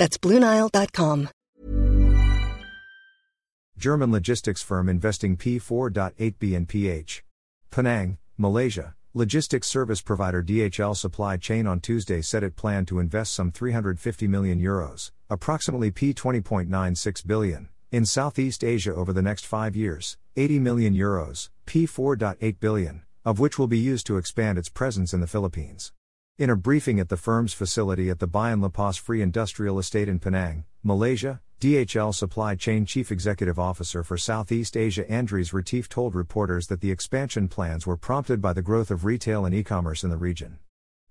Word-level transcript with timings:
That's 0.00 0.16
BlueNile.com. 0.16 1.28
German 3.76 4.10
logistics 4.10 4.62
firm 4.62 4.88
investing 4.88 5.36
P4.8 5.36 6.38
billion 6.38 6.64
PH. 6.64 7.22
Penang, 7.70 8.16
Malaysia. 8.38 8.94
Logistics 9.12 9.68
service 9.68 10.00
provider 10.00 10.42
DHL 10.42 10.96
Supply 10.96 11.36
Chain 11.36 11.66
on 11.66 11.80
Tuesday 11.80 12.22
said 12.22 12.42
it 12.42 12.56
planned 12.56 12.88
to 12.88 12.98
invest 12.98 13.34
some 13.34 13.52
350 13.52 14.26
million 14.26 14.58
euros, 14.58 15.10
approximately 15.28 15.90
P20.96 15.90 17.26
billion, 17.26 17.68
in 17.92 18.06
Southeast 18.06 18.64
Asia 18.64 18.94
over 18.94 19.12
the 19.12 19.20
next 19.20 19.44
5 19.44 19.76
years, 19.76 20.16
80 20.34 20.60
million 20.60 20.94
euros, 20.94 21.50
P4.8 21.66 22.58
billion, 22.58 23.02
of 23.26 23.38
which 23.38 23.58
will 23.58 23.66
be 23.66 23.78
used 23.78 24.06
to 24.06 24.16
expand 24.16 24.56
its 24.56 24.70
presence 24.70 25.12
in 25.12 25.20
the 25.20 25.26
Philippines. 25.26 25.92
In 26.40 26.48
a 26.48 26.56
briefing 26.56 26.98
at 26.98 27.10
the 27.10 27.18
firm's 27.18 27.52
facility 27.52 28.08
at 28.08 28.18
the 28.18 28.26
Bayan 28.26 28.62
Lepas 28.62 28.98
Free 28.98 29.20
Industrial 29.20 29.78
Estate 29.78 30.08
in 30.08 30.18
Penang, 30.18 30.64
Malaysia, 30.82 31.42
DHL 31.60 32.14
Supply 32.14 32.54
Chain 32.54 32.86
Chief 32.86 33.12
Executive 33.12 33.58
Officer 33.58 34.02
for 34.02 34.16
Southeast 34.16 34.74
Asia 34.74 35.04
Andries 35.04 35.52
Retief 35.52 35.86
told 35.86 36.14
reporters 36.14 36.68
that 36.68 36.80
the 36.80 36.90
expansion 36.90 37.46
plans 37.46 37.86
were 37.86 37.98
prompted 37.98 38.40
by 38.40 38.54
the 38.54 38.62
growth 38.62 38.90
of 38.90 39.04
retail 39.04 39.44
and 39.44 39.54
e 39.54 39.62
commerce 39.62 40.02
in 40.02 40.08
the 40.08 40.16
region. 40.16 40.58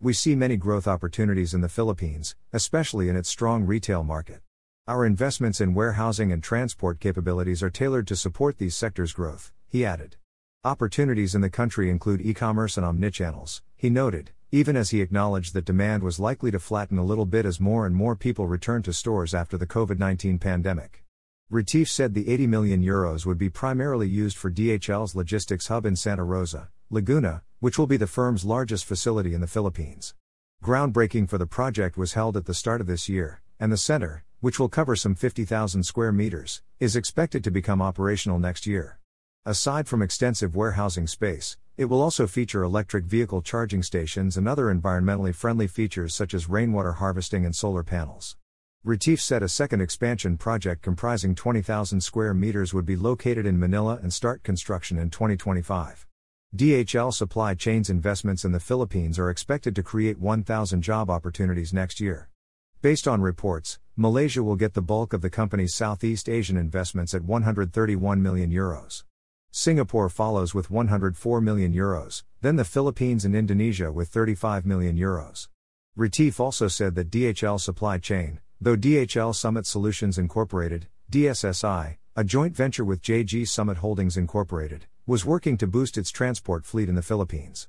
We 0.02 0.14
see 0.14 0.34
many 0.34 0.58
growth 0.58 0.88
opportunities 0.88 1.54
in 1.54 1.62
the 1.62 1.70
Philippines, 1.70 2.36
especially 2.52 3.08
in 3.08 3.16
its 3.16 3.30
strong 3.30 3.68
retail 3.68 4.04
market. 4.04 4.42
Our 4.88 5.06
investments 5.06 5.62
in 5.62 5.76
warehousing 5.76 6.32
and 6.32 6.42
transport 6.42 7.00
capabilities 7.00 7.62
are 7.62 7.70
tailored 7.70 8.08
to 8.08 8.16
support 8.16 8.58
these 8.58 8.76
sectors' 8.76 9.14
growth, 9.14 9.52
he 9.68 9.86
added. 9.86 10.16
Opportunities 10.64 11.36
in 11.36 11.42
the 11.42 11.52
country 11.52 11.92
include 11.92 12.20
e 12.20 12.34
commerce 12.34 12.78
and 12.78 12.84
omnichannels, 12.88 13.62
he 13.76 13.92
noted, 13.92 14.32
even 14.52 14.76
as 14.76 14.90
he 14.90 15.02
acknowledged 15.02 15.54
that 15.54 15.66
demand 15.66 16.02
was 16.02 16.20
likely 16.20 16.50
to 16.50 16.60
flatten 16.60 16.98
a 16.98 17.04
little 17.04 17.26
bit 17.26 17.46
as 17.46 17.60
more 17.60 17.86
and 17.86 17.96
more 17.96 18.16
people 18.16 18.48
returned 18.48 18.86
to 18.86 18.94
stores 18.94 19.34
after 19.34 19.58
the 19.58 19.68
COVID 19.68 20.00
19 20.00 20.40
pandemic. 20.40 21.04
Retief 21.52 21.90
said 21.90 22.14
the 22.14 22.30
80 22.30 22.48
million 22.48 22.84
euros 22.84 23.26
would 23.26 23.38
be 23.38 23.50
primarily 23.50 24.08
used 24.08 24.38
for 24.38 24.52
DHL's 24.52 25.16
logistics 25.16 25.68
hub 25.68 25.86
in 25.86 25.96
Santa 25.96 26.24
Rosa, 26.24 26.70
Laguna, 26.90 27.44
which 27.60 27.78
will 27.78 27.88
be 27.88 27.98
the 27.98 28.08
firm's 28.08 28.46
largest 28.46 28.86
facility 28.86 29.34
in 29.34 29.42
the 29.42 29.48
Philippines. 29.48 30.14
Groundbreaking 30.64 31.28
for 31.28 31.38
the 31.38 31.48
project 31.48 31.98
was 31.98 32.14
held 32.14 32.38
at 32.38 32.46
the 32.46 32.54
start 32.54 32.82
of 32.82 32.88
this 32.88 33.10
year, 33.10 33.42
and 33.60 33.72
the 33.72 33.78
center, 33.78 34.24
which 34.42 34.60
will 34.60 34.70
cover 34.70 34.96
some 34.96 35.16
50,000 35.16 35.84
square 35.84 36.12
meters, 36.12 36.62
is 36.80 36.96
expected 36.96 37.44
to 37.44 37.52
become 37.52 37.82
operational 37.82 38.40
next 38.40 38.68
year. 38.68 38.99
Aside 39.46 39.88
from 39.88 40.02
extensive 40.02 40.54
warehousing 40.54 41.08
space, 41.08 41.56
it 41.78 41.86
will 41.86 42.02
also 42.02 42.28
feature 42.28 42.62
electric 42.62 43.06
vehicle 43.06 43.42
charging 43.42 43.82
stations 43.82 44.36
and 44.36 44.50
other 44.50 44.66
environmentally 44.66 45.34
friendly 45.34 45.66
features 45.66 46.14
such 46.14 46.34
as 46.34 46.50
rainwater 46.50 46.92
harvesting 46.94 47.46
and 47.46 47.56
solar 47.56 47.82
panels. 47.82 48.36
Retief 48.84 49.22
said 49.22 49.42
a 49.42 49.48
second 49.48 49.80
expansion 49.80 50.36
project 50.38 50.82
comprising 50.82 51.36
20,000 51.36 52.02
square 52.02 52.34
meters 52.34 52.74
would 52.74 52.86
be 52.86 52.98
located 52.98 53.46
in 53.46 53.58
Manila 53.58 53.98
and 54.02 54.14
start 54.14 54.44
construction 54.44 54.98
in 54.98 55.10
2025. 55.10 56.06
DHL 56.54 57.14
supply 57.14 57.54
chain's 57.54 57.90
investments 57.90 58.44
in 58.44 58.52
the 58.52 58.60
Philippines 58.60 59.18
are 59.18 59.30
expected 59.30 59.74
to 59.76 59.84
create 59.84 60.20
1,000 60.20 60.82
job 60.82 61.10
opportunities 61.10 61.72
next 61.72 62.02
year. 62.02 62.30
Based 62.82 63.08
on 63.08 63.22
reports, 63.22 63.80
Malaysia 63.96 64.44
will 64.44 64.58
get 64.58 64.74
the 64.74 64.82
bulk 64.82 65.14
of 65.14 65.22
the 65.22 65.30
company's 65.30 65.76
Southeast 65.76 66.28
Asian 66.28 66.58
investments 66.58 67.14
at 67.14 67.24
131 67.24 68.22
million 68.22 68.52
euros. 68.52 69.04
Singapore 69.52 70.10
follows 70.10 70.54
with 70.54 70.70
104 70.70 71.42
million 71.42 71.74
euros, 71.74 72.24
then 72.42 72.56
the 72.56 72.64
Philippines 72.64 73.26
and 73.26 73.36
Indonesia 73.36 73.92
with 73.92 74.10
35 74.10 74.66
million 74.66 74.96
euros. 74.96 75.48
Retief 75.96 76.40
also 76.40 76.68
said 76.68 76.94
that 76.96 77.10
DHL 77.10 77.60
Supply 77.60 77.98
Chain, 77.98 78.40
though 78.62 78.78
DHL 78.78 79.34
Summit 79.34 79.66
Solutions 79.66 80.18
Incorporated, 80.18 80.88
DSSI, 81.12 81.98
a 82.16 82.24
joint 82.24 82.56
venture 82.56 82.86
with 82.86 83.02
JG 83.02 83.48
Summit 83.48 83.78
Holdings 83.78 84.18
Incorporated, 84.18 84.86
was 85.08 85.26
working 85.26 85.58
to 85.58 85.66
boost 85.66 85.98
its 85.98 86.12
transport 86.12 86.64
fleet 86.64 86.88
in 86.88 86.96
the 86.96 87.02
Philippines. 87.02 87.68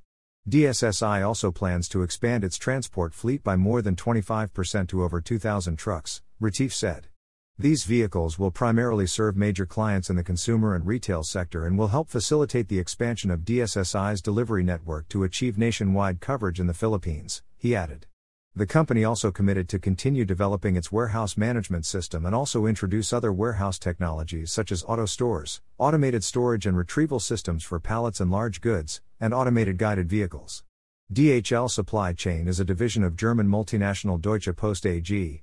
DSSI 0.49 1.27
also 1.27 1.51
plans 1.51 1.89
to 1.89 2.03
expand 2.03 2.45
its 2.45 2.59
transport 2.59 3.15
fleet 3.15 3.43
by 3.43 3.57
more 3.57 3.81
than 3.81 3.97
25% 3.97 4.89
to 4.89 5.03
over 5.03 5.21
2,000 5.21 5.77
trucks, 5.77 6.23
Retief 6.41 6.75
said. 6.75 7.07
These 7.60 7.84
vehicles 7.84 8.38
will 8.38 8.50
primarily 8.50 9.06
serve 9.06 9.37
major 9.37 9.66
clients 9.66 10.09
in 10.09 10.16
the 10.16 10.25
consumer 10.25 10.75
and 10.75 10.87
retail 10.87 11.22
sector 11.22 11.66
and 11.66 11.76
will 11.76 11.88
help 11.88 12.09
facilitate 12.09 12.69
the 12.69 12.78
expansion 12.78 13.31
of 13.31 13.41
DSSI's 13.41 14.22
delivery 14.22 14.62
network 14.62 15.10
to 15.10 15.25
achieve 15.25 15.59
nationwide 15.59 16.22
coverage 16.22 16.59
in 16.59 16.69
the 16.69 16.72
Philippines, 16.72 17.43
he 17.59 17.76
added. 17.76 18.06
The 18.56 18.65
company 18.65 19.04
also 19.04 19.31
committed 19.31 19.69
to 19.69 19.78
continue 19.78 20.25
developing 20.25 20.75
its 20.75 20.91
warehouse 20.91 21.37
management 21.37 21.84
system 21.84 22.25
and 22.25 22.34
also 22.34 22.65
introduce 22.65 23.12
other 23.12 23.31
warehouse 23.31 23.78
technologies 23.78 24.50
such 24.50 24.72
as 24.72 24.82
auto 24.88 25.04
stores, 25.04 25.60
automated 25.76 26.25
storage 26.25 26.65
and 26.65 26.78
retrieval 26.78 27.20
systems 27.20 27.62
for 27.62 27.78
pallets 27.78 28.20
and 28.20 28.31
large 28.31 28.62
goods, 28.62 29.03
and 29.20 29.34
automated 29.34 29.76
guided 29.76 30.09
vehicles. 30.09 30.65
DHL 31.12 31.70
Supply 31.70 32.15
Chain 32.15 32.49
is 32.49 32.59
a 32.59 32.65
division 32.65 33.04
of 33.04 33.16
German 33.16 33.49
multinational 33.49 34.19
Deutsche 34.19 34.56
Post 34.56 34.87
AG, 34.87 35.43